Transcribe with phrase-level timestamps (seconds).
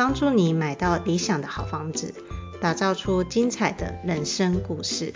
[0.00, 2.14] 帮助你买到理想的好房子，
[2.58, 5.12] 打造出精彩的人生故事。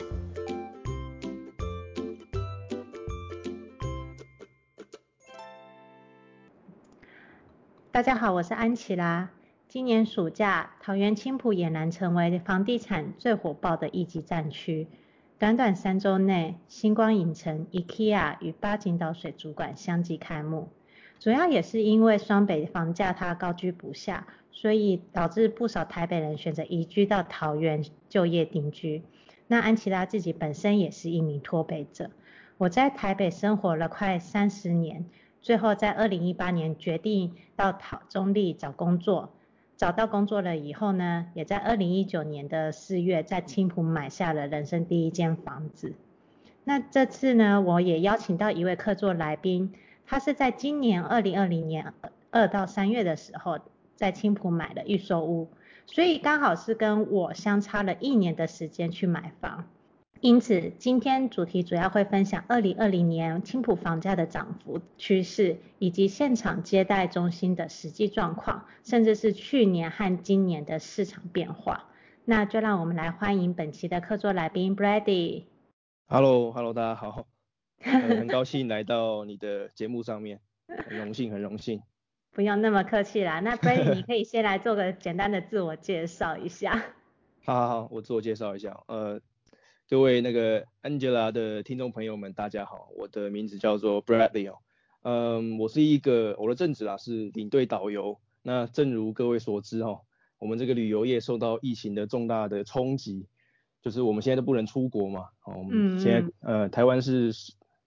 [7.91, 9.31] 大家好，我是安琪拉。
[9.69, 14.87] 今年暑假，桃园青埔俨然成为房地产最火爆的一级战区。
[15.39, 20.69] 短短三周内，星光影城、IKEA 与八景岛水族馆相继开幕。
[21.19, 24.27] 主要也是因为双北房价它高居不下。
[24.55, 29.03] 所以导致不少台北人选择移居到桃园就业定居。
[29.49, 32.11] 那安琪拉自己本身也是一名脱北者。
[32.57, 35.05] 我在台北生活了快三十年，
[35.43, 39.35] 最后在二零一八年决定到桃中坜找工作。
[39.77, 45.95] 找到工作了以后呢，也在二零一九年的四月在青埔买下了人生第一间房子。
[46.63, 49.75] 那这次呢，我也邀请到一位客座来宾，
[50.07, 51.93] 他是在今年二零二零年
[52.31, 53.59] 二到三月的时候。
[53.95, 55.49] 在青浦买了预售屋，
[55.87, 59.69] 所以刚好是跟我相差了一年的时间去买房，
[60.21, 71.91] 因此今天主题主要会分享二零二零年青浦房价的涨幅趋势，以及现场接待中心的实际状况，甚至是去年和今年的市场变化。
[72.25, 75.45] 那就让我们来欢迎本期的客座来宾 Brady。
[76.09, 77.27] Hello，Hello，大家好，
[77.83, 80.41] 很高兴来到你的节目上面，
[80.89, 81.83] 很荣幸，很荣幸。
[82.35, 86.85] 不用那么客气啦，那 Brady 你可以先来做个简单的自我介绍一下。
[87.47, 89.21] 好好好，我自我介绍一下，呃，
[89.89, 94.59] 各位那个 Angela 的听众朋友们，大家好，我的名字叫做 Bradley 哦，
[95.03, 98.19] 嗯，我是一个我的正职啊是领队导游。
[98.43, 100.01] 那正如各位所知哦，
[100.39, 103.29] 我们这个旅游业受到疫情的重大的冲击，
[103.81, 107.31] 就是我们现在都不能出国嘛，哦，我们现在呃台湾是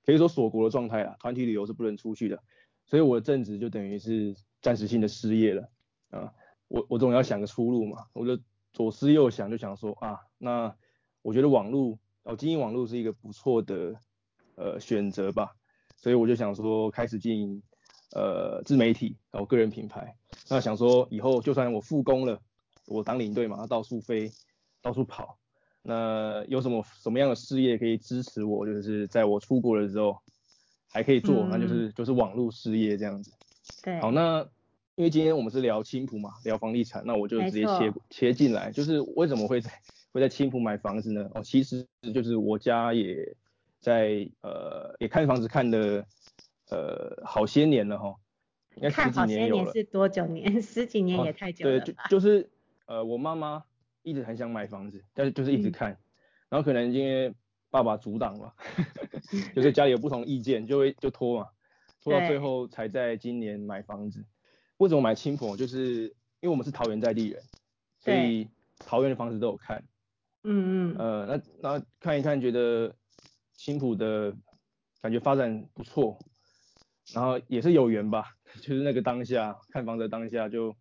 [0.05, 2.41] 可以说锁国的状态啦，团体旅游是不能出去的。
[2.87, 5.69] 所以我的正职就等于是暂时性的失业了
[6.09, 6.33] 啊，
[6.69, 10.73] 我我总要想个出路嘛，我就左思右想，就想说啊，那
[11.21, 13.99] 我觉得网络哦经营网络是一个不错的
[14.55, 15.53] 呃选择吧，
[15.97, 17.61] 所以我就想说开始经营
[18.15, 20.15] 呃自媒体，然后个人品牌，
[20.49, 22.39] 那想说以后就算我复工了，
[22.85, 24.31] 我当领队嘛，到处飞，
[24.81, 25.37] 到处跑，
[25.81, 30.17] 那有什么什么样的事业可以支持我，就是在我出国的时候。
[30.91, 33.31] 还可以做，那就是就是网络事业这样子。
[33.83, 33.99] 对。
[33.99, 34.47] 好，那
[34.95, 39.71] 因为今天我们是聊青浦嘛，聊房地产，那我就直接切切进来，就是为什么会在
[40.11, 41.29] 会在青浦买房子呢？
[41.35, 43.35] 哦，其实就是我家也
[43.79, 46.05] 在呃也看房子看的
[46.69, 48.15] 呃好些年了哈，
[48.75, 49.65] 应该十几年有了。
[49.65, 50.59] 看好些年是多久年？
[50.61, 51.77] 十几年也太久了。
[51.77, 51.79] 哦。
[51.79, 52.49] 对，就就是
[52.85, 53.63] 呃我妈妈
[54.03, 55.97] 一直很想买房子，但是就是一直看，嗯、
[56.49, 57.33] 然后可能因为。
[57.69, 58.53] 爸爸阻挡嘛，
[59.53, 61.47] 就是家里有不同意见，就会就拖嘛，
[62.01, 64.25] 拖到最后才在今年买房子。
[64.77, 65.57] 为什么买青埔？
[65.57, 66.03] 就是
[66.39, 67.43] 因为我们是桃园在地人，
[67.99, 68.47] 所以
[68.79, 69.83] 桃园的房子都有看。
[70.43, 70.95] 嗯嗯。
[70.97, 72.95] 呃，那那看一看，觉得
[73.55, 74.33] 青埔的
[75.01, 76.17] 感觉发展不错，
[77.13, 80.73] 然后也是有缘吧， 就是那个当下看房子的当下就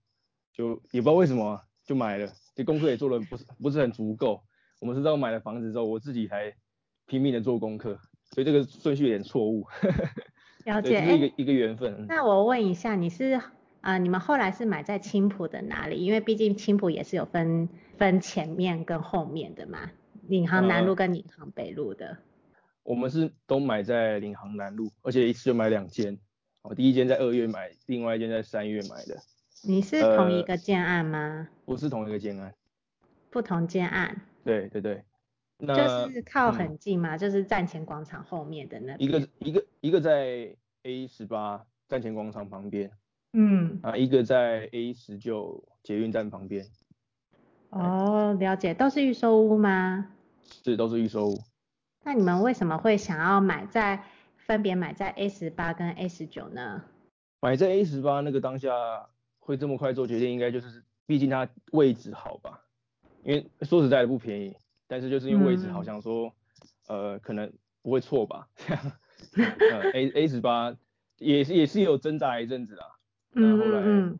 [0.53, 4.45] 就也不知道为什么就买了，这功课也做的不是不是很足够。
[4.79, 6.55] 我们是到买了房子之后，我自己才。
[7.07, 7.99] 拼命的做功课，
[8.33, 9.67] 所以这个顺序有点错误。
[10.65, 12.07] 了解，是一个、欸、一个缘分。
[12.09, 13.53] 那我问一下，你是啊、
[13.83, 16.05] 呃，你们后来是买在青浦的哪里？
[16.05, 19.91] 因为毕竟青浦也是有分分前面跟后面的嘛，
[20.27, 22.19] 领航南路跟领航北路的、呃。
[22.83, 26.19] 我们是都买在领航南路，而且一次就买两间。
[26.63, 29.17] 我第一间在二月买，另外一间在三月买的。
[29.63, 31.19] 你是同一个建案吗？
[31.19, 32.53] 呃、不是同一个建案。
[33.31, 34.21] 不同建案。
[34.45, 35.05] 对对对。
[35.59, 35.75] 那
[36.07, 38.95] 就是靠很近嘛，嗯、就是站前广场后面的那。
[38.97, 42.91] 一个一个一个在 A 十八站前广场旁边，
[43.33, 46.67] 嗯，啊，一个在 A 十九捷运站旁边。
[47.71, 50.09] 哦，了解，都是预售屋吗？
[50.65, 51.39] 是，都是预售屋。
[52.05, 54.05] 那你们为什么会想要买在
[54.37, 56.85] 分别买在 A 十八跟 A 十九呢？
[57.41, 58.71] 买在 A 十八那个当下
[59.41, 62.63] 会这么快做决定，应该就是毕竟它位置好吧？
[63.25, 64.57] 因为说实在的不便宜。
[64.87, 66.33] 但是就是因为位置好像说，
[66.89, 67.53] 嗯、呃，可能
[67.83, 68.49] 不会错吧？
[69.37, 70.77] 呃，A A 十八
[71.19, 72.87] 也是也是有挣扎一阵子啊，
[73.33, 74.19] 然后后来，嗯，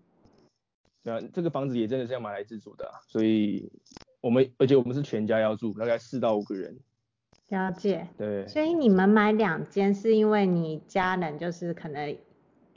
[1.03, 3.71] 对啊，这个房子也真的是要买来自住的啊，所以
[4.21, 6.77] 我们而且我们是全家要住，大概四到五个人。
[7.49, 8.09] 了解。
[8.19, 8.49] 对。
[8.49, 12.17] 所以你们买两间是因为你家人就是可能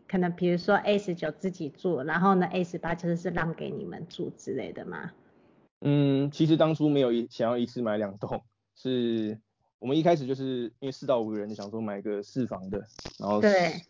[0.08, 5.12] 可能比如说 A 十九自己住，然后呢 A 十八就是是让给你们住之类的吗？
[5.82, 8.44] 嗯，其实当初没有一想要一次买两栋，
[8.76, 9.40] 是
[9.80, 12.86] 我们一开始就是因为四到五个人想说买个四房的，
[13.18, 13.82] 然后对，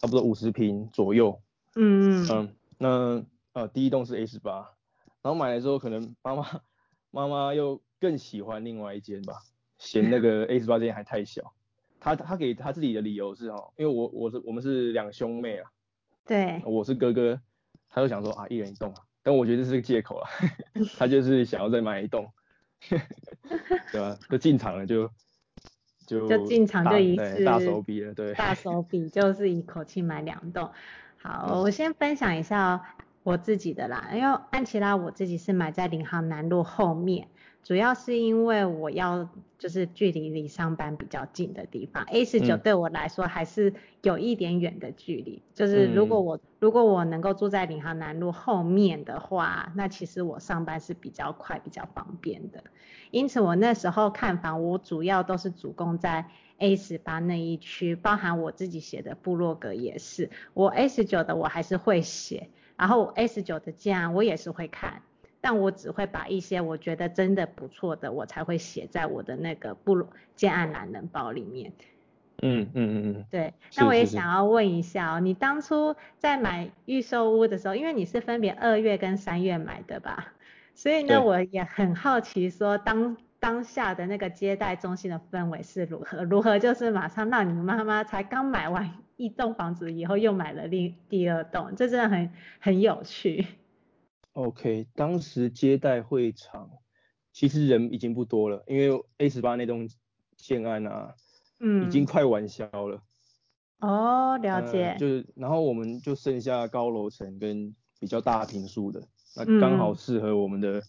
[0.00, 1.40] 差不多五十平左右。
[1.74, 2.28] 嗯嗯。
[2.30, 3.24] 嗯，那
[3.60, 4.56] 呃第一栋是 A 十八，
[5.22, 6.60] 然后买了之后可能妈妈
[7.10, 9.40] 妈妈又更喜欢另外一间吧，
[9.78, 11.54] 嫌那个 A 十八这间还太小。
[11.98, 15.70] 他他给他自己的理由是哦，因为我我是我们是两兄妹啊，
[16.26, 17.40] 对，我是哥哥，
[17.88, 19.05] 他就想说啊一人一栋啊。
[19.26, 20.30] 但我觉得这是个借口啊，
[20.96, 22.32] 他就是想要再买一栋，
[23.90, 24.16] 对吧？
[24.30, 25.10] 就进场了就
[26.06, 30.70] 就就进场就一次大手笔了，对，大手笔就是一口气买两栋。
[31.20, 32.94] 好，我先分享一下
[33.26, 37.26] 我自己的啦，因为安琪拉我自己是买在领航南路后面。
[37.64, 39.28] 主要是因为我要
[39.58, 45.42] 就是距离离上班比较近的地方，A 十九对我来说还是有一点远的距离。
[45.44, 52.62] 嗯、就是如果我如果我能够住在领航南路后面的话，那其实我上班是比较快比较方便的。
[53.10, 56.26] 因此我那时候看房，我主要都是主攻在
[56.58, 60.30] A 十八那一区，包含我自己写的部落格也是。
[60.54, 65.02] 我 A 十九的我还是会写，然后十九的建案我也是会看。
[65.38, 71.72] 但我只会把一些我觉得真的不错的，我才会写在我的那个部落建案懒人包里面。
[72.42, 73.24] 嗯嗯嗯嗯。
[73.30, 80.32] 对，那我也想要问一下哦，你当初在买预售屋的时候，因为你是分别二月跟三月买的吧？
[80.74, 86.24] 所以呢，我也很好奇说当当下的那个接待中心的氛围是如何？
[86.24, 92.30] 如何就是马上让你妈妈才刚买完一栋房子以后又买了另第二栋，这真的很
[92.60, 93.46] 很有趣。
[94.32, 96.70] OK，当时接待会场
[97.32, 99.88] 其实人已经不多了，因为 A 十八那栋
[100.36, 101.14] 建案啊，
[101.60, 103.02] 嗯，已经快完销了。
[103.80, 104.88] 哦，了解。
[104.88, 109.02] 呃、就是，然后我们就剩下高楼层跟比较大平数的，
[109.36, 110.82] 那刚好适合我们的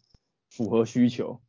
[0.50, 1.40] 符合需求。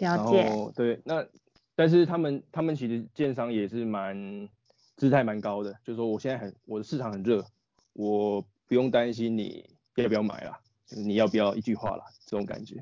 [0.00, 0.72] 嗯、了解。
[0.74, 1.26] 对，那
[1.74, 4.48] 但是他们他们其实建商也是蛮
[4.96, 7.44] 姿态蛮高的，就是说我现在很我的市场很热，
[7.92, 10.58] 我不用担心你要不要买啦。
[10.88, 12.04] 你要不要一句话啦？
[12.24, 12.76] 这种感觉。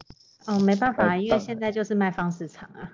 [0.46, 2.92] 哦，没办法，因为现在就是卖方市场啊。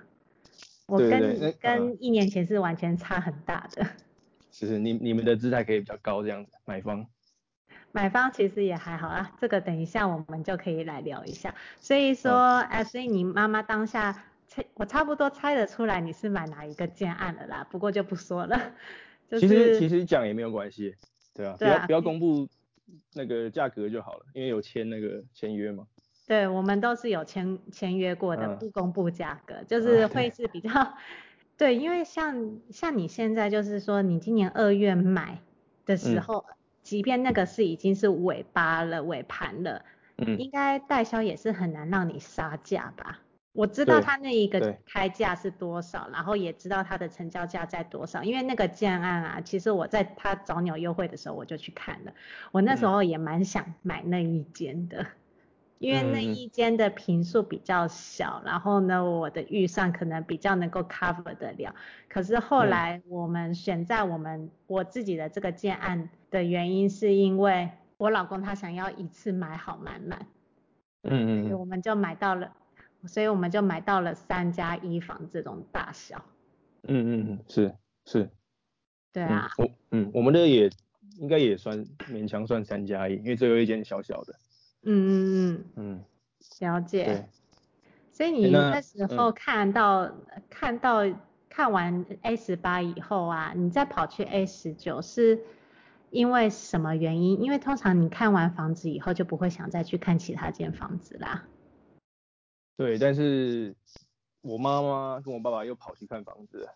[0.85, 3.85] 我跟跟一年前是完全差很大的。
[4.51, 7.05] 是是，你你们的姿态可以比较高这样子，买方。
[7.91, 11.53] 买方其实也还好啊，这个等一下我们就可以来聊一下。
[11.77, 18.57] 所以说，哎、嗯，所以你妈妈当下猜，我差不多猜得出来你是买哪一个建案的啦，不过就不说了。
[19.39, 20.95] 就是、其实其实讲也没有关系，
[21.33, 22.47] 对啊，对啊不要不要公布。
[23.13, 25.87] 那个价格就好了，因为有签那个签约嘛。
[26.27, 30.97] 对，我们都是有签签约过的，不公布价格，嗯、就是会是比较，啊、
[31.55, 35.39] 对，对，因为像像你现在就是说你今年二月买
[35.85, 39.85] 的时候，嗯、即便那个是已经是尾巴了尾盘了，
[40.17, 43.21] 嗯，应该代销也是很难让你杀价吧。
[43.53, 52.13] 我知道他那一个开价是多少，然后也知道他的成交价在多少，因为那个建案啊，其实我在他早鸟优惠的时候我就去看了，
[52.53, 55.07] 我那时候也蛮想买那一间的，嗯、
[55.79, 61.75] 因为那一间的平数比较小，然后呢，我的预算可能比较能够 cover 得了，
[62.07, 70.25] 可是后来我们选在我们我自己的这个建案的原因是因为我老公他想要一次买好满满，
[71.03, 72.53] 嗯嗯，我们就买到了。
[73.07, 76.23] 所以我们就买到了三加一房这种大小。
[76.83, 78.29] 嗯嗯嗯，是是。
[79.11, 79.49] 对啊。
[79.57, 80.69] 嗯、我嗯，我们的也
[81.17, 84.35] 应该也算勉强算三加一，因为最后一间小小的。
[84.83, 85.65] 嗯嗯嗯。
[85.75, 86.03] 嗯。
[86.59, 87.05] 了解。
[87.05, 87.25] 对。
[88.13, 90.11] 所以你那时候看到、
[90.49, 91.01] 看到
[91.49, 95.39] 看完 A 十八以后啊，你再跑去 A 十九是
[96.11, 97.41] 因为什么原因？
[97.41, 101.45] 因为通常你看完房子以后就不会想再去看其他间房子啦。
[102.81, 103.75] 对，但是
[104.41, 106.75] 我妈妈跟我爸爸又跑去看房子了，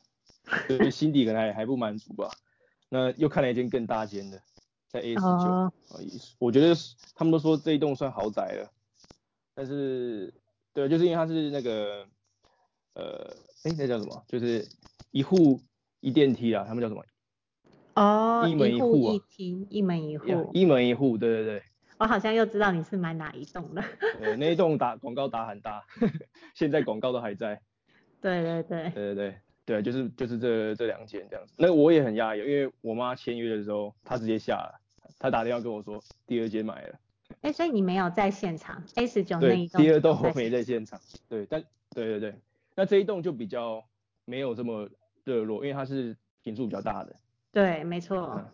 [0.67, 2.29] 所以心底可能还还不满足吧。
[2.89, 4.39] 那又看了一间更大间的，
[4.87, 5.73] 在 A 十九，啊，
[6.37, 6.75] 我觉得
[7.15, 8.71] 他们都说这一栋算豪宅了。
[9.55, 10.31] 但是，
[10.73, 12.05] 对，就是因为它是那个，
[12.93, 14.23] 呃，哎，那叫什么？
[14.27, 14.63] 就是
[15.09, 15.59] 一户
[16.01, 17.03] 一电梯啊，他们叫什么？
[17.95, 21.63] 哦，一门一户，一厅一门一户，一门一户，对对对。
[21.97, 23.83] 我好像又知道你是买哪一栋了。
[24.19, 25.83] 对，那一栋打广告打很大，
[26.53, 27.61] 现在广告都还在。
[28.21, 28.89] 对对对。
[28.89, 29.35] 对对对
[29.65, 31.53] 对，就是就是这这两间这样子。
[31.57, 34.79] 那我也很讶异，因为我妈签约的时候，她直接下了，
[35.17, 36.99] 她打电话跟我说第二间买了，
[37.41, 39.81] 哎、欸，所以你没有在现场 A 十九那一栋？
[39.81, 40.99] 对，第二栋我没在现场。
[41.27, 42.35] 对，但对对对，
[42.75, 43.83] 那这一栋就比较
[44.25, 44.87] 没有这么
[45.23, 47.15] 热络，因为它是坪数比较大的。
[47.51, 48.45] 对，没错、嗯。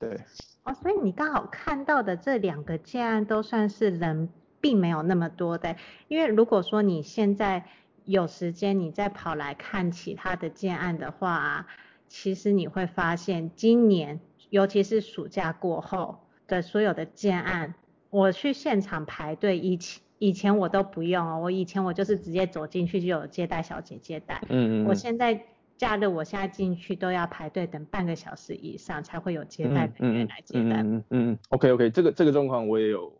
[0.00, 0.20] 对。
[0.66, 4.28] 哦，所以你刚好看到的这两个建案都算是人
[4.60, 5.76] 并没有那么多的，
[6.08, 7.64] 因为如果说你现在
[8.04, 11.66] 有时间，你再跑来看其他的建案的话、啊，
[12.08, 14.18] 其实你会发现今年，
[14.50, 16.18] 尤其是暑假过后
[16.48, 17.74] 的所有的建案。
[18.10, 24.42] 我去现场排队，以前以前我都不用哦，我以前我就是直接走进去就有接待小姐接待。
[24.48, 24.86] 嗯嗯。
[24.88, 25.44] 我现在
[25.76, 30.82] 假日我现在进去都要排队等半个小时以上才会有接待人员来接待。
[30.82, 31.38] 嗯嗯嗯。
[31.50, 33.12] OK OK，这个这个状况我也有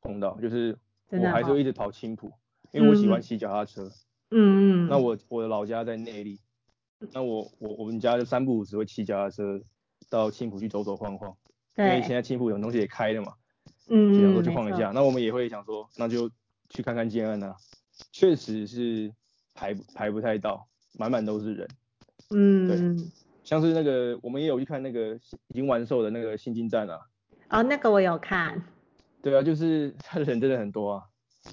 [0.00, 0.78] 碰到，就是
[1.10, 2.32] 我还是会一直跑青浦，
[2.72, 3.90] 因为我喜欢骑脚踏车。
[4.30, 4.88] 嗯嗯。
[4.88, 6.38] 那我我的老家在内坜，
[7.12, 9.60] 那我我我们家就三不五时会骑脚踏车
[10.08, 11.36] 到青浦去走走晃晃。
[11.74, 11.86] 对。
[11.86, 13.32] 因为现在青浦有东西也开了嘛。
[13.88, 16.30] 嗯，想说去晃一下，那我们也会想说，那就
[16.70, 17.56] 去看看建安啊。
[18.12, 19.12] 确实是
[19.52, 20.66] 排排不太到，
[20.98, 21.68] 满满都是人。
[22.30, 23.06] 嗯，对，
[23.42, 25.14] 像是那个我们也有去看那个
[25.48, 27.00] 已经完售的那个新金站啊。
[27.50, 28.62] 哦，那个我有看。
[29.22, 31.04] 对啊，就是他的人真的很多啊，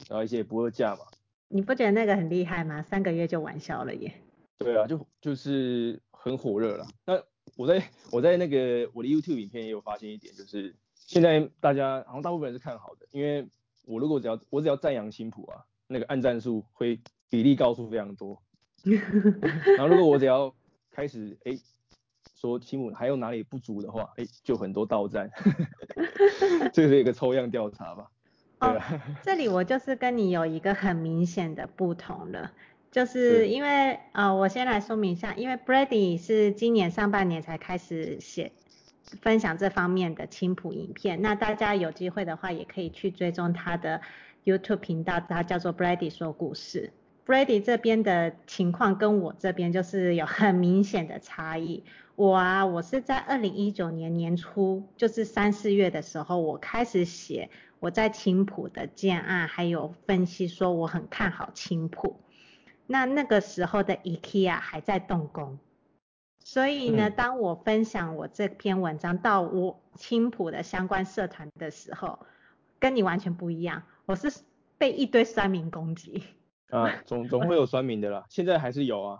[0.09, 1.01] 然后一些也不二价嘛。
[1.47, 2.81] 你不觉得那个很厉害吗？
[2.81, 4.13] 三个月就完销了耶。
[4.57, 6.85] 对啊，就就是很火热了。
[7.05, 7.21] 那
[7.55, 10.75] 我在我在那个我的 YouTube 影片也有发现一点，就是。
[10.93, 13.45] 现在大家好像大部分人是看好的，因为
[13.85, 18.41] 我如果只要我只要赞扬新埔啊，那个按赞数会比例高出非常多。
[19.75, 20.55] 然后如果我只要
[20.91, 21.59] 开始哎、欸、
[22.35, 25.29] 说青埔还有哪里不足的话，哎、欸、就很多倒赞。
[26.73, 28.11] 这是一个抽样调查吧？
[28.59, 28.79] 哦，
[29.23, 32.51] 这里我就是跟你有一个很明显的不同了，
[32.91, 38.51] 就是因为呃我先来说明一下，因为 Brady 是今年上半年才开始写。
[39.21, 43.99] 分享这方面的青埔影片，那大家有机会的话，也可以去追踪他的
[44.45, 46.93] YouTube 频道，他叫做 Brady 说故事。
[47.31, 51.85] Brady 这边的情况跟我这边就是有很明显的差异。
[52.15, 62.19] 我啊，我是在二零一九年年初，就是三四月的时候，我开始写我在青浦的建案，还有分析说我很看好青浦。
[62.85, 65.57] 那那个时候的 IKEA 还在动工。
[66.43, 72.19] 所以呢，当我分享我这篇文章到我青浦的相关社团的时候，
[72.77, 73.83] 跟你完全不一样。
[74.05, 74.33] 我是
[74.77, 76.25] 被一堆酸民攻击。
[76.71, 79.19] 啊， 总总会有酸民的啦，现在还是有啊。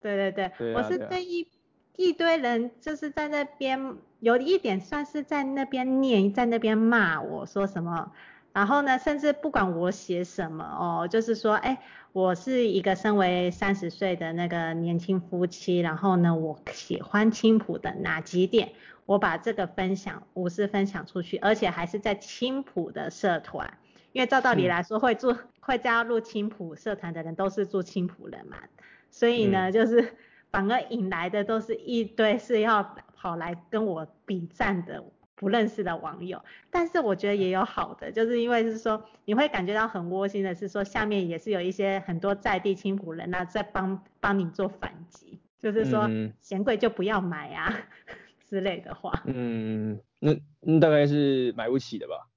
[0.00, 1.48] 对对对，对啊、我是对一
[1.96, 8.12] 一堆人就是在那边有一点算是在那边念，在那边骂我说什么。
[8.52, 11.82] 然后呢，甚至不管我写什么哦，就是说，哎，
[12.12, 18.72] 我是一个身为三十岁的那个年轻夫妻，然后呢，我喜欢青浦的哪几点，
[19.06, 23.78] 我把这个分享，无私分享出去，而且还是在青浦的社团，
[24.12, 28.58] 因为照道理来说，会住会加入青浦社团的人都是住青浦人嘛，
[29.10, 30.14] 所以呢，嗯、就是
[30.50, 35.02] 反而引来的都是一堆是要跑来跟我比赞的。
[35.34, 36.40] 不认识的网友，
[36.70, 46.08] 但是我觉得也有好的，就是因为是说你会感觉到很窝心的是说下面也是有一些很多在地青浦人那在帮帮你做反击，就是说
[46.40, 47.76] 嫌贵就不要买啊
[48.48, 49.20] 之类的话。
[49.24, 52.28] 嗯，那那大概是买不起的吧？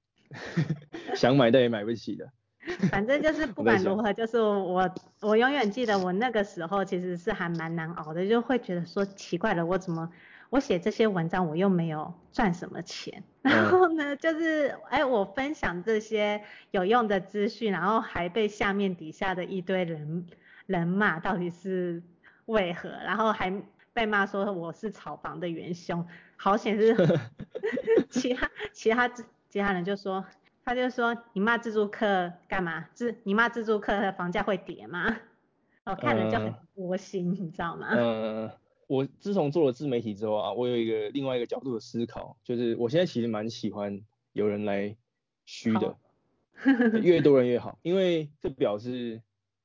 [1.14, 2.28] 想买但也买不起的。
[2.90, 10.10] 反正就是不管如何，就是我我永远记得我那个时候其实是还蛮难熬的，就会觉得说奇怪了，我怎么？
[10.48, 20.24] 我写这些文章，我又没有赚什么钱， 然后呢，就是哎，我分享这些有用的资讯，然后还被下面底下的一堆人
[20.66, 22.00] 人骂，到底是
[22.44, 22.88] 为何？
[22.88, 23.52] 然后还
[23.92, 26.06] 被骂说我是炒房的元凶，
[26.36, 26.94] 好险是
[28.08, 29.08] 其他其他
[29.48, 30.24] 其他人就说，
[30.66, 32.88] 他就说你骂自助客干嘛？
[32.92, 35.16] 自你骂自助客的房价会跌吗？
[35.84, 37.88] 我看了就很窝心，你知道吗？
[37.92, 38.50] 嗯。
[38.88, 44.00] 我自从做了自媒体之后啊，我有一个另外一个角度的思考，就是我现在其实蛮喜欢
[44.32, 44.96] 有人来
[45.44, 45.96] 虚的，
[47.02, 49.20] 越多人越好，因为这表示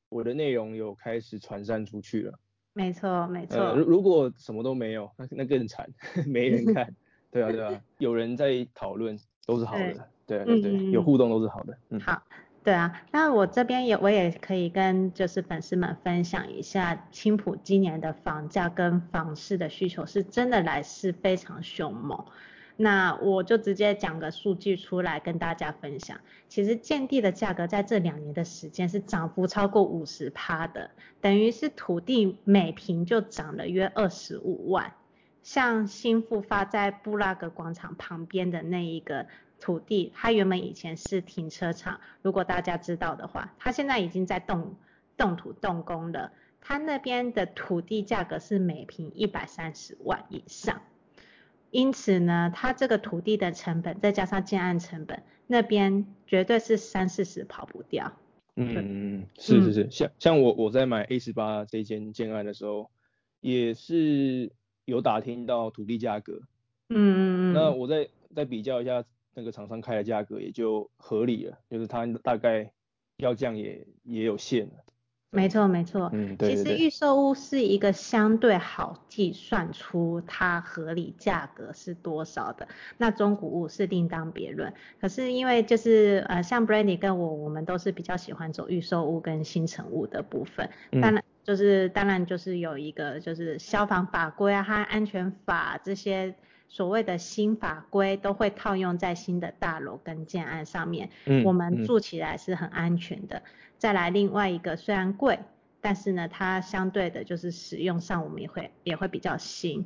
[0.10, 2.39] 我的内容有开始传散出去了。
[2.74, 3.58] 没错，没错。
[3.60, 5.89] 呃，如果什么都没有，那那更惨，
[6.27, 6.96] 没人看。
[7.31, 11.78] 对啊，对啊，有人在讨论都是好的，对，对对有互动都是好的。
[11.90, 12.22] 嗯，好。
[12.64, 22.24] 对啊，那我这边也我也可以跟就是粉丝们分享一下，青浦今年的房价跟房市的需求是真的来势非常凶猛。
[22.78, 26.20] 那我就直接讲个数据出来跟大家分享。
[26.50, 34.94] 其实建地的价格在这两年的时间是涨幅超过五十趴的，等于是土地每平就涨了约二十五万。
[35.42, 39.26] 像新复发在布拉格广场旁边的那一个。
[39.62, 44.75] 土地，它原本以前是停车场，如果大家知道的话，它现在已经在动
[45.15, 46.34] 动土动工了。
[46.60, 50.82] 它那边的土地价格是每平一百三十万以上，
[51.72, 58.12] 因此呢，它这个土地的成本再加上建案成本，那边绝对是三四十跑不掉。
[58.56, 62.91] 嗯嗯，是是是，嗯、像像我我在买 A 十八这间建案的时候，
[63.39, 64.51] 也是
[64.86, 66.34] 有打听到土地价格。
[66.89, 67.20] 嗯嗯
[67.51, 67.53] 嗯。
[67.53, 69.03] 那我再再比较一下
[69.34, 72.72] 那个厂商开的价格，也就合理了，就是它大概
[73.18, 74.74] 要降也也有限了。
[75.34, 84.74] 没错没错，嗯，对对对，其实预售屋是一个相对好计算出它合理价格是多少的，那中古屋是另当别论。
[85.00, 90.70] 可是因为就是呃像 Brandy 跟我，我们都是比较喜欢走预售屋跟新成屋的部分，
[91.02, 96.36] 当然就是当然就是有一个就是消防法规啊和安全法这些。
[96.74, 103.40] 所谓的新法规都会套用在新的大楼跟建案上面，嗯，我们住起来是很安全的。
[103.40, 103.44] 嗯、
[103.78, 105.38] 再来另外一个，虽然贵，
[105.82, 109.86] 但是呢，它相对的就是使用上我们也会也会比较新。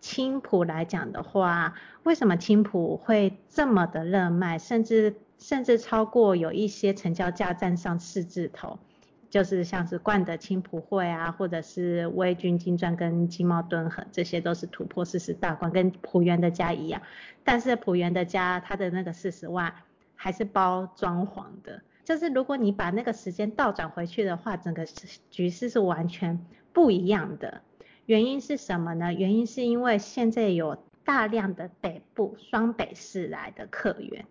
[0.00, 8.78] 青浦来讲的话，为什么青浦会这么的热卖，甚至甚至超过有一些成交价站上四字头？
[9.32, 17.00] 就是像是冠德青埔会啊，或者是威军金砖跟金茂敦和，这些都是突破四十大关，跟浦原的家一样。
[17.42, 19.72] 但是浦原的家它的那个四十万
[20.14, 24.84] 还是包装潢的，就是如果你把那个时间倒转回去的话，整个
[25.30, 26.38] 局势是完全
[26.74, 27.62] 不一样的。
[28.04, 29.14] 原因是什么呢？
[29.14, 34.26] 原因是因为现在有大量的北部双北市来的客源，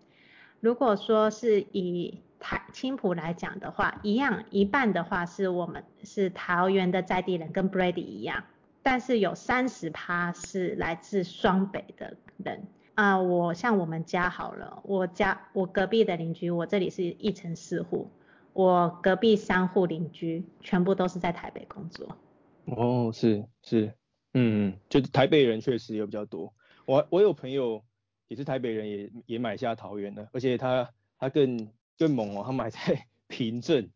[0.60, 8.42] 如果说是以台青埔来讲的话，一样一半的话是我们是桃园的在地人，跟 Brady 一样，
[8.82, 18.10] 但是有三十趴是来自双北的人啊、我像我们家好了，我家我隔壁的邻居，我这里是一层四户，
[18.52, 22.18] 我隔壁三户邻居全部都是在台北工作。
[22.66, 23.94] 哦，是是，
[24.34, 26.52] 嗯，就台北人确实也比较多。
[26.84, 27.82] 我我有朋友
[28.28, 31.68] 也是台北人也，也也买下桃园的，而且他他更。
[32.02, 33.88] 更猛哦，他买在 平镇，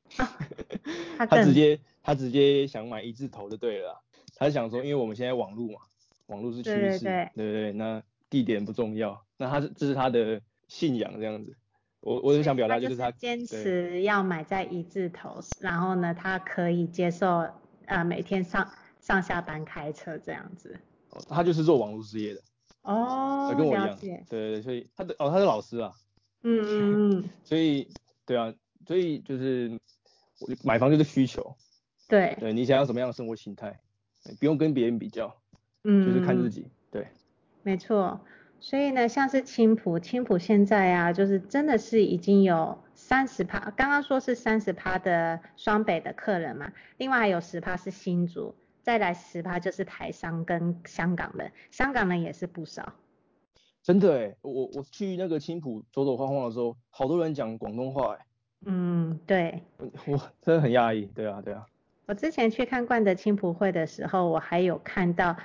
[1.19, 4.01] 他直接他直接想买一字头就对了，
[4.37, 5.81] 他想说，因为我们现在网络嘛，
[6.27, 11.57] 网络是趋势，对对对，对对对，那地点不重要，那他是这是他的信仰这样子，
[12.01, 17.45] 我我就想表达就是他坚持要买在一字头，然后呢，他可以接受
[17.87, 20.79] 呃每天上上下班开车这样子，
[21.29, 22.41] 他就是做网络事业的，
[22.83, 25.93] 哦，跟我一样，对对对，所以他的哦他是老师啊。
[26.49, 27.89] 嗯嗯嗯， 所以
[28.25, 28.55] 对啊，
[28.87, 29.81] 所以就是
[30.63, 31.57] 买房就是需求，
[32.09, 33.81] 对，对你想要什么样的生活形态，
[34.39, 35.35] 不用跟别人比较，
[35.83, 37.09] 嗯，就是看自己，对，
[37.65, 38.21] 没错，
[38.61, 52.95] 所以呢，像是青浦，青浦现在啊，就是真的是已经有三十趴，刚刚说是三十趴的双北的客人嘛，另外还有十趴是新竹，再来十趴就是台商跟香港人，香港人也是不少。
[53.87, 58.27] 真的哎，我我去那个青浦走走晃晃的时候，好多人讲广东话哎。
[58.65, 59.63] 嗯，对。
[60.09, 61.65] 我真的很讶异，对啊对啊。
[62.07, 65.37] 我之前去看冠德青浦会的时候，我还有看到，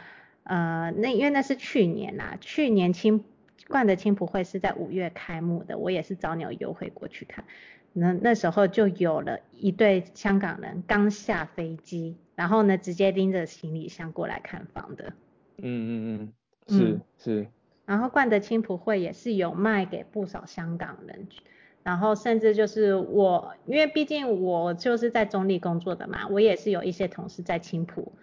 [0.42, 3.24] 呃，那因为那是去年啦，去年青
[3.68, 7.46] 冠德青浦会是在五月开幕的，我也是早鸟优惠过去看，
[7.94, 15.14] 那那时候就有了一对香港人刚下飞机，然后呢直接拎着行李箱过来看房的。
[15.58, 16.34] 嗯嗯
[16.68, 17.48] 嗯，是、嗯、是。
[17.92, 21.28] 然后冠德青埔会也是有卖给不少香港人，
[21.84, 28.14] 然后甚至就是我，因为毕竟我就是在中立工作的嘛，我也是有一些同事在青浦，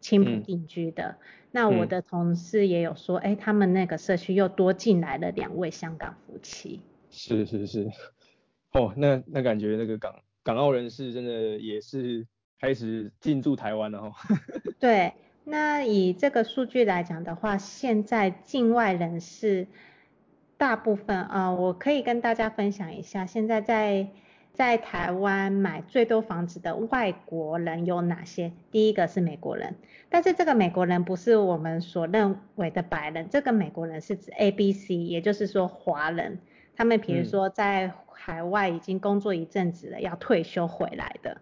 [0.00, 1.04] 青浦定居的。
[1.04, 1.18] 嗯、
[1.52, 6.80] 那我的同事也有说，哎、嗯，他们那个社区又多进来了两位香港夫妻。
[7.08, 7.88] 是是是，
[8.72, 12.26] 哦，那那感觉那个港港澳人士真的也是
[12.58, 14.12] 开始进驻台湾了哦。
[14.80, 15.12] 对。
[15.44, 19.66] 那以这个数据来讲的话，现在境外人士
[20.56, 24.06] 大部分啊、呃，我可以跟大家分享一下，现在在
[24.52, 28.52] 在台湾买最多房子的外国人有哪些？
[28.70, 29.74] 第一个是美国人，
[30.08, 36.38] 但是这个美国人不是我们所认为的白人，这个美国人是指 ABC，也就是说华人，
[36.76, 41.40] 他们比如说在海外已经工作一阵子了，要退休回来的。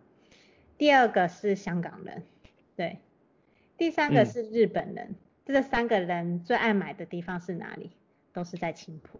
[0.78, 2.22] 第二个是香港人，
[2.76, 2.98] 对。
[3.80, 5.16] 第三个是日本人，嗯、
[5.46, 7.92] 这三个人最爱买的地方是哪里？
[8.30, 9.18] 都是在青浦。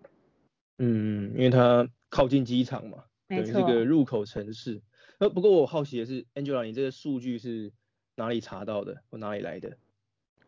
[0.77, 4.83] 嗯，因为它靠近机场嘛，等于，这个入口城市。
[5.17, 7.73] 呃，不过我好奇的是，Angela，你这个数据是
[8.17, 9.79] 哪里查到的，或哪里来的？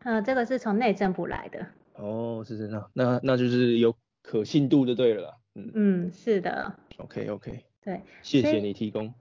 [0.03, 1.65] 呃，这个是从内政部来的。
[1.95, 5.37] 哦，是这样那那就是有可信度就对了啦。
[5.55, 6.71] 嗯嗯，是的。
[6.97, 7.65] OK OK。
[7.81, 9.11] 对，谢谢你提供。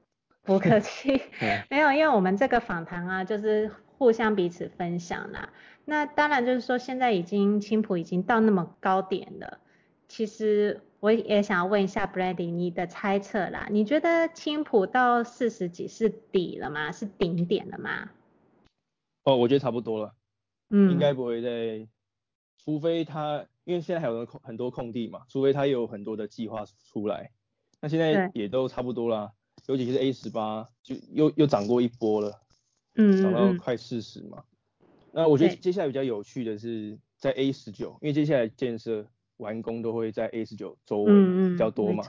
[0.43, 1.23] 不客气
[1.71, 3.71] 没有，因为我们这个访谈啊，就是
[4.03, 5.51] 互相彼此分享啦。
[5.85, 9.61] 那当然就是说，现在已经青浦已经到那么高点了。
[10.09, 16.91] 其实我也想要问一下 Brady，你的猜测啦，你觉得青浦到四十几是底了吗？
[16.91, 18.11] 是顶点了吗？
[19.23, 20.12] 哦，我觉得差不多了。
[20.71, 21.87] 嗯，应该不会再，
[22.59, 27.31] 除非他，因为现在还有空很多空地嘛，除非他有很多的计划出来。
[27.81, 29.31] 那现在也都差不多啦。
[29.69, 32.42] 尤其是 A 十八，就又又涨过一波了，
[32.95, 34.45] 嗯，涨到快四十嘛。
[35.13, 42.03] 那我觉得接下来比较有趣的是在 A 十九，因为接下来建设完工都会在 A 十九周围比较多嘛。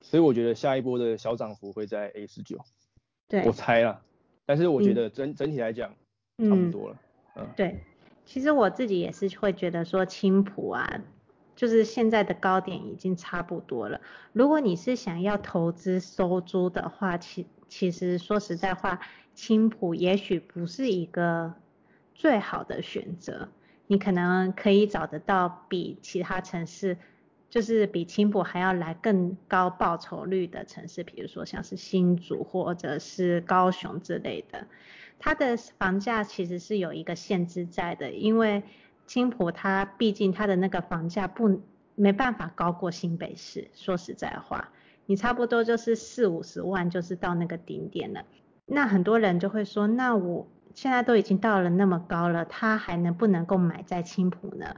[0.00, 2.58] 所以我觉得下一波的小涨幅会在 A 十九，
[3.28, 4.02] 对，我猜啦。
[4.46, 5.94] 但是我觉得整、嗯、整体来讲
[6.38, 7.00] 差不多了，
[7.36, 7.80] 嗯，对。
[8.24, 11.00] 其实我自己也是会觉得说青浦啊。
[11.56, 14.00] 就是现在的高点已经差不多了。
[14.32, 19.00] 如果你是想要投资收租的话，其其实说实在话，
[19.34, 21.54] 青埔也许不是一个
[22.14, 23.48] 最好的选择。
[23.86, 26.96] 你可能可以找得到比其他城市，
[27.50, 34.66] 就是比青埔还要来更高报酬率的城市，比如说像是新竹或者是高雄之类的。
[35.18, 38.62] 它的房价其实是有一个限制在的，因为。
[39.06, 41.60] 青埔它毕竟它的那个房价不
[41.94, 44.70] 没办法高过新北市，说实在话，
[45.06, 48.24] 你差不多就是四五十万就是到那个顶点了。
[48.66, 54.76] 那很多人就会说，那我现在都已经到了那么高了，他还能不能够买在青浦呢？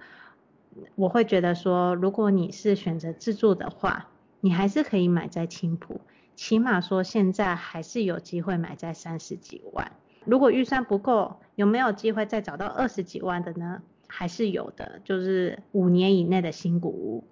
[0.95, 4.09] 我会觉得说，如果你是选择自住的话，
[4.41, 6.01] 你还是可以买在青浦，
[6.35, 9.93] 起码说现在还是有机会买在三十几万。
[10.25, 13.81] 如果预算不够，有没有机会再找到二十几万的呢？
[14.09, 17.25] 还是有的，就是五年以内的新古屋，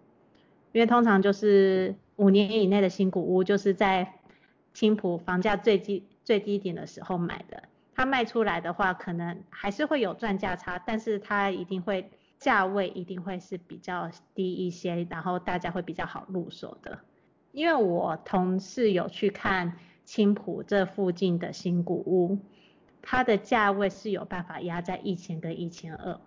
[0.72, 4.14] 因为通常就是五年以内的新古屋，就是在
[4.72, 17.00] 青浦房价最低最低点的时候买的，它卖出来的话，可能还是会有赚价差，但是它一定会价位一定会是比较低一些，然后大家会比较好入手的。
[17.53, 22.38] 因为我同事有去看青浦这附近的新古屋，
[23.00, 26.20] 它的价位是有办法压在一千跟一千二。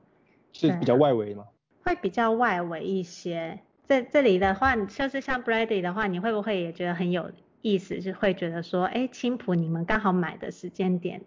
[0.54, 1.46] 是比较外围吗？
[1.84, 3.60] 会比较外围一些。
[3.88, 8.02] 在这里的话，就是像 Brady 的话，你会不会也觉得很有意思？
[8.02, 11.22] 是会觉得说，哎，青浦你们刚好买的时间点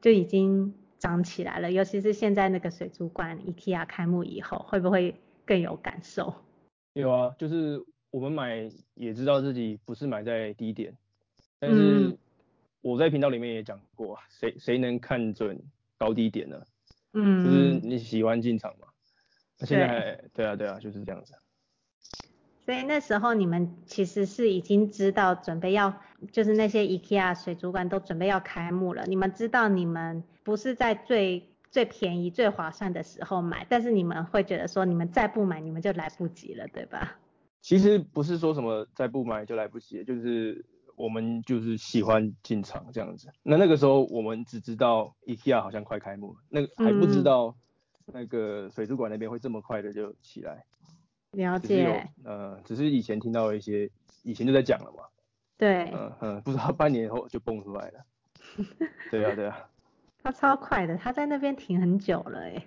[0.00, 6.32] 就已经涨起来了，尤其是现在那个水族馆 IKEA 开幕以后，会不会更有感受？
[6.92, 10.96] 有啊，就是我们买也知道自己不是买在低点，
[11.58, 12.16] 但是
[12.82, 15.60] 我在频道里面也讲过，谁谁能看准
[15.98, 16.62] 高低点呢？
[17.14, 18.86] 嗯，就是你喜欢进场嘛？
[19.58, 21.34] 那现在对，对啊对啊，就是这样子。
[22.66, 25.94] 所以那时候你们其实是已经知道准备要，
[26.32, 29.04] 就是那些 IKEA 水族馆都准备要开幕了。
[29.06, 37.16] 你们知道你们不是在最最便宜、最划算的时候买，但是你们会觉得说，你们再不买，你们就来不及了，对吧？
[37.62, 40.66] 其实不是说什么再不买就来不及，就是。
[40.96, 43.28] 我们就是喜欢进场这样子。
[43.42, 47.54] 那那个时候我们只知道 IKEA 好像快开幕了，那个还不知道
[48.06, 50.64] 那个水族馆那边会这么快的就起来。
[51.36, 52.08] 了解。
[52.24, 53.90] 呃，只是以前听到一些，
[54.22, 55.04] 以前就在讲了嘛。
[55.56, 55.90] 对。
[55.94, 58.04] 嗯嗯，不知道半年后就蹦出来了。
[59.10, 59.68] 对啊对啊。
[60.22, 62.66] 他超快的，他在那边停很久了哎。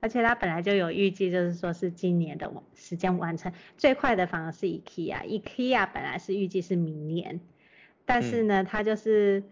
[0.00, 3.52] 而且他本来就有预计，就是说是今年的时间完成。
[3.76, 7.40] 最快的反而是 IKEA，IKEA 本来是预计是明年。
[8.04, 9.42] 但是呢，他就是，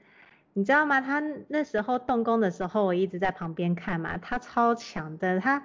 [0.52, 1.00] 你知道吗？
[1.00, 5.64] 他那时候动工的时候，我一直在旁边看嘛，他超强的，他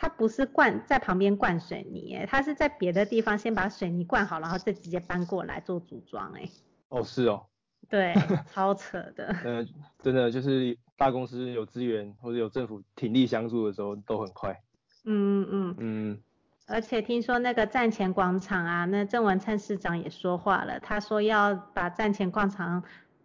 [0.00, 6.48] 他不是灌在旁边灌水泥，哎，他是在别的地方先把水泥灌好，然后再直接搬过来做组装，哎。
[6.88, 7.44] 哦，是哦。
[7.90, 8.14] 对，
[8.50, 9.36] 超扯的。
[9.44, 9.68] 嗯，
[10.02, 14.58] 真的就是大公司有资源或者有政府挺力相助的时候都很快。
[15.04, 15.74] 嗯嗯嗯。
[15.78, 16.22] 嗯。
[16.66, 22.82] 而且听说那个站前广场啊，那郑文灿市长也说话了，他说要把站前广场、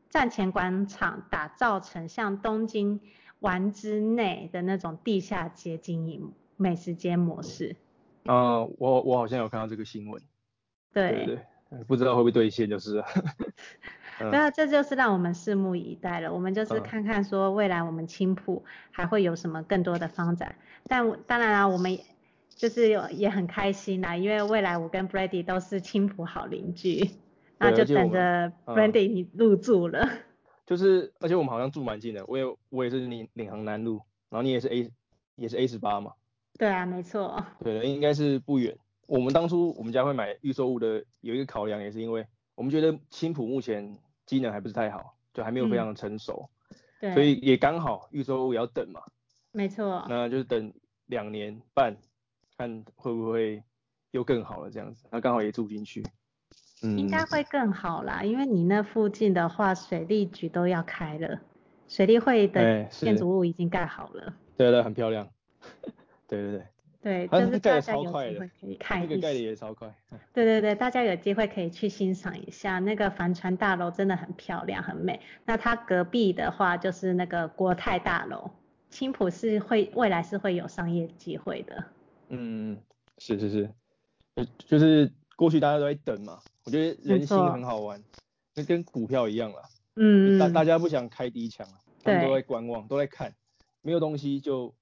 [0.09, 2.99] 站前广场打造成像东京
[3.39, 7.75] 丸之内的那种地下街经营美食街模式。
[8.25, 10.21] 啊、呃，我我好像有看到这个新闻。
[10.93, 11.25] 对。
[11.25, 11.39] 对
[11.87, 13.05] 不知道会不会兑现就是了。
[14.19, 16.31] 那、 嗯、这就是让我们拭目以待了。
[16.31, 20.55] 我们就是看看说未来我们青浦还会有什么更多的发展。
[20.87, 21.99] 但当然啦，我们。
[22.57, 27.11] 就是有也很开心啦，因为未来我跟 Brady 都是青浦好邻居，
[27.59, 30.07] 那就等着 Brady 你入住了。
[30.65, 34.89] 就是，而且我们好像住蛮近的，我也我也是领领航南路，然后你也是 A
[35.35, 36.13] 也是 A 十八嘛。
[36.57, 37.43] 对啊，没错。
[37.59, 38.77] 对，应该是不远。
[39.07, 49.01] 我们当初我们家会买预售物的有一个考量，也是因为我们觉得青浦目前机能还不是太好，就还没有非常的成熟，嗯、对，所以也刚好预售物也要等嘛，
[49.51, 50.73] 没错，那就是等
[51.05, 51.95] 两年半，
[52.57, 53.61] 看会不会
[54.09, 56.03] 又更好了这样子，那刚好也住进去，
[56.81, 61.39] 嗯，应该会更好啦，因为你那附近的话，水利局都要开了，
[61.87, 65.29] 水利会的建筑物已经盖好了，欸、对对，很漂亮，
[66.27, 66.61] 对对对。
[67.01, 69.07] 对，就是大家有机会可以看一下。
[69.07, 69.93] 那个盖的也超快。
[70.33, 75.21] 对对对，大家有机会可以去欣赏一下，那个帆船大楼真的很漂亮，很美。
[75.45, 78.49] 那它隔壁的话就是那个国泰大楼，
[78.89, 81.83] 青浦是会未来是会有商业机会的。
[82.29, 82.75] 嗯，
[83.19, 83.69] 是是是，
[84.35, 88.03] 就就是过去大家都在等嘛，我觉得人心很好玩，
[88.55, 89.61] 就跟股票一样啦。
[89.95, 90.39] 嗯。
[90.39, 91.67] 大大家不想开第一枪，
[92.03, 93.31] 他们都在观望，都在看，
[93.83, 94.73] 没有东西就。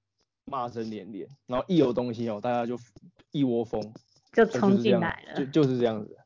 [0.46, 2.78] 骂声连连，然后一有东西哦，大家就
[3.32, 3.80] 一窝蜂
[4.32, 6.16] 就冲进来了，就就是这样子，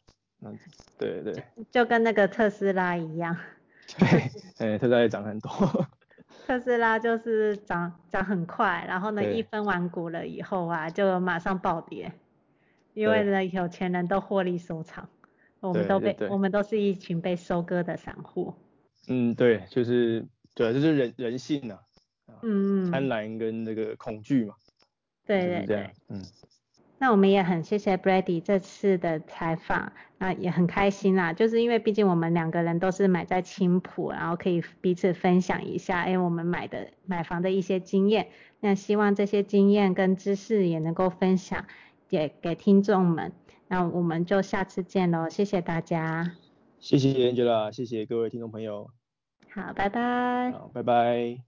[0.43, 0.59] 嗯，
[0.99, 3.37] 对对，就跟那个特斯拉一样，
[3.99, 4.09] 对，
[4.59, 5.51] 哎，特斯拉也涨很多，
[6.47, 12.13] 特斯拉就是涨涨很快，然后呢，一分完股了以后啊，就马上暴跌，
[12.95, 15.09] 因为呢，有钱人都获利收场，
[15.61, 18.55] 我们都被我们都是一群被收割的散户，
[19.09, 21.79] 嗯，对，就是对，这是人人性啊。
[22.43, 24.55] 嗯，贪婪跟那个恐惧嘛，
[25.27, 26.23] 对对对，嗯，
[26.99, 38.29] 那我们也很谢谢 Brady 这次的采访，那也很开心啦，就是因为毕竟我们两个人都是买在青浦，然后可以彼此分享一下，哎，我们买的买房的一些经验，
[38.61, 41.67] 那希望这些经验跟知识也能够分享
[42.09, 43.33] 也给听众们，
[43.69, 46.33] 那我们就下次见喽，谢谢大家，
[46.81, 48.91] 谢谢 Angela，谢谢各位听众朋友，
[49.51, 51.48] 好，拜拜，好，拜拜。